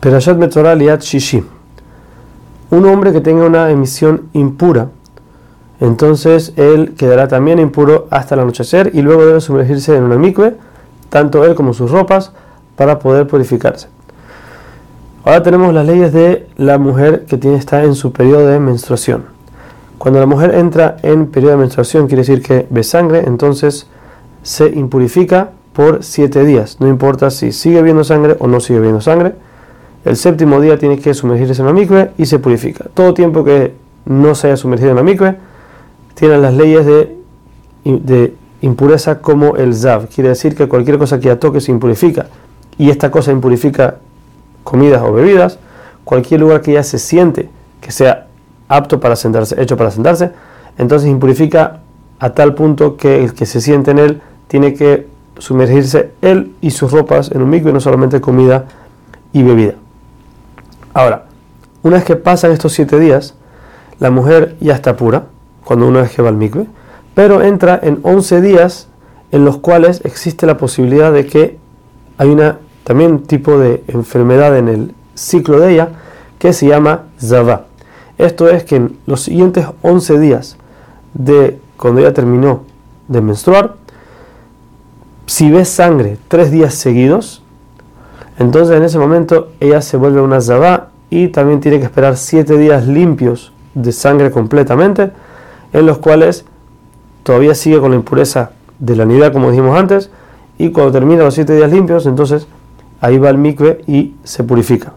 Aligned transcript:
Perashat 0.00 0.36
Metzorah 0.36 0.76
Liat 0.76 1.02
Shishi. 1.02 1.42
Un 2.70 2.86
hombre 2.86 3.12
que 3.12 3.20
tenga 3.20 3.44
una 3.44 3.68
emisión 3.70 4.28
impura, 4.32 4.90
entonces 5.80 6.52
él 6.54 6.94
quedará 6.96 7.26
también 7.26 7.58
impuro 7.58 8.06
hasta 8.10 8.36
el 8.36 8.42
anochecer 8.42 8.92
y 8.94 9.02
luego 9.02 9.26
debe 9.26 9.40
sumergirse 9.40 9.96
en 9.96 10.04
una 10.04 10.16
mikve, 10.16 10.54
tanto 11.08 11.44
él 11.44 11.56
como 11.56 11.74
sus 11.74 11.90
ropas, 11.90 12.30
para 12.76 13.00
poder 13.00 13.26
purificarse. 13.26 13.88
Ahora 15.24 15.42
tenemos 15.42 15.74
las 15.74 15.84
leyes 15.84 16.12
de 16.12 16.46
la 16.56 16.78
mujer 16.78 17.24
que 17.24 17.36
tiene, 17.36 17.56
está 17.56 17.82
en 17.82 17.96
su 17.96 18.12
periodo 18.12 18.46
de 18.46 18.60
menstruación. 18.60 19.24
Cuando 19.98 20.20
la 20.20 20.26
mujer 20.26 20.54
entra 20.54 20.98
en 21.02 21.26
periodo 21.26 21.52
de 21.52 21.58
menstruación, 21.58 22.06
quiere 22.06 22.22
decir 22.22 22.40
que 22.40 22.68
ve 22.70 22.84
sangre, 22.84 23.24
entonces 23.26 23.88
se 24.44 24.68
impurifica 24.68 25.50
por 25.72 26.04
siete 26.04 26.44
días. 26.44 26.76
No 26.78 26.86
importa 26.86 27.30
si 27.30 27.50
sigue 27.50 27.82
viendo 27.82 28.04
sangre 28.04 28.36
o 28.38 28.46
no 28.46 28.60
sigue 28.60 28.78
viendo 28.78 29.00
sangre 29.00 29.34
el 30.04 30.16
séptimo 30.16 30.60
día 30.60 30.78
tiene 30.78 30.98
que 30.98 31.12
sumergirse 31.14 31.60
en 31.60 31.66
la 31.66 31.72
mikve 31.72 32.12
y 32.18 32.26
se 32.26 32.38
purifica. 32.38 32.86
Todo 32.94 33.14
tiempo 33.14 33.44
que 33.44 33.74
no 34.04 34.34
se 34.34 34.48
haya 34.48 34.56
sumergido 34.56 34.90
en 34.90 34.96
la 34.96 35.02
mikve, 35.02 35.36
tiene 36.14 36.38
las 36.38 36.54
leyes 36.54 36.86
de, 36.86 38.34
impureza 38.60 39.20
como 39.20 39.56
el 39.56 39.74
zav. 39.74 40.08
Quiere 40.08 40.30
decir 40.30 40.56
que 40.56 40.66
cualquier 40.66 40.98
cosa 40.98 41.20
que 41.20 41.26
ya 41.26 41.38
toque 41.38 41.60
se 41.60 41.70
impurifica. 41.70 42.26
Y 42.76 42.90
esta 42.90 43.10
cosa 43.10 43.30
impurifica 43.30 43.98
comidas 44.64 45.02
o 45.02 45.12
bebidas. 45.12 45.58
Cualquier 46.04 46.40
lugar 46.40 46.62
que 46.62 46.72
ya 46.72 46.82
se 46.82 46.98
siente 46.98 47.50
que 47.80 47.92
sea 47.92 48.26
apto 48.68 48.98
para 48.98 49.14
sentarse, 49.14 49.60
hecho 49.62 49.76
para 49.76 49.90
sentarse, 49.90 50.32
entonces 50.76 51.08
impurifica 51.08 51.80
a 52.18 52.30
tal 52.30 52.54
punto 52.54 52.96
que 52.96 53.22
el 53.24 53.34
que 53.34 53.46
se 53.46 53.60
siente 53.60 53.92
en 53.92 53.98
él 53.98 54.20
tiene 54.48 54.74
que 54.74 55.06
sumergirse 55.38 56.10
él 56.20 56.52
y 56.60 56.72
sus 56.72 56.90
ropas 56.90 57.30
en 57.30 57.42
un 57.42 57.50
mikve, 57.50 57.72
no 57.72 57.80
solamente 57.80 58.20
comida 58.20 58.66
y 59.32 59.42
bebida. 59.42 59.74
Ahora, 60.98 61.26
una 61.84 61.94
vez 61.94 62.04
que 62.04 62.16
pasan 62.16 62.50
estos 62.50 62.72
siete 62.72 62.98
días, 62.98 63.34
la 64.00 64.10
mujer 64.10 64.56
ya 64.58 64.74
está 64.74 64.96
pura, 64.96 65.26
cuando 65.64 65.86
una 65.86 66.02
vez 66.02 66.10
que 66.10 66.22
va 66.22 66.28
al 66.28 66.34
mikve, 66.34 66.66
pero 67.14 67.40
entra 67.40 67.78
en 67.80 68.00
11 68.02 68.40
días 68.40 68.88
en 69.30 69.44
los 69.44 69.58
cuales 69.58 70.00
existe 70.04 70.44
la 70.44 70.56
posibilidad 70.56 71.12
de 71.12 71.24
que 71.24 71.56
hay 72.16 72.30
una 72.30 72.58
también 72.82 73.22
tipo 73.22 73.58
de 73.58 73.84
enfermedad 73.86 74.58
en 74.58 74.66
el 74.66 74.94
ciclo 75.14 75.60
de 75.60 75.74
ella 75.74 75.90
que 76.40 76.52
se 76.52 76.66
llama 76.66 77.04
Zava. 77.20 77.66
Esto 78.18 78.48
es 78.48 78.64
que 78.64 78.74
en 78.74 78.98
los 79.06 79.20
siguientes 79.20 79.66
11 79.82 80.18
días 80.18 80.56
de 81.14 81.60
cuando 81.76 82.00
ella 82.00 82.12
terminó 82.12 82.64
de 83.06 83.20
menstruar, 83.20 83.76
si 85.26 85.48
ve 85.48 85.64
sangre 85.64 86.18
tres 86.26 86.50
días 86.50 86.74
seguidos, 86.74 87.44
entonces 88.38 88.76
en 88.76 88.84
ese 88.84 88.98
momento 88.98 89.50
ella 89.60 89.82
se 89.82 89.96
vuelve 89.96 90.20
una 90.20 90.40
zabá 90.40 90.90
y 91.10 91.28
también 91.28 91.60
tiene 91.60 91.78
que 91.78 91.84
esperar 91.84 92.16
siete 92.16 92.56
días 92.58 92.86
limpios 92.86 93.52
de 93.74 93.92
sangre 93.92 94.30
completamente, 94.30 95.10
en 95.72 95.86
los 95.86 95.98
cuales 95.98 96.44
todavía 97.22 97.54
sigue 97.54 97.80
con 97.80 97.90
la 97.90 97.96
impureza 97.96 98.52
de 98.78 98.96
la 98.96 99.04
nidad 99.04 99.32
como 99.32 99.50
dijimos 99.50 99.78
antes, 99.78 100.10
y 100.58 100.70
cuando 100.70 100.92
termina 100.92 101.24
los 101.24 101.34
siete 101.34 101.54
días 101.54 101.70
limpios, 101.70 102.06
entonces 102.06 102.46
ahí 103.00 103.18
va 103.18 103.30
el 103.30 103.38
mikve 103.38 103.82
y 103.86 104.14
se 104.24 104.44
purifica. 104.44 104.94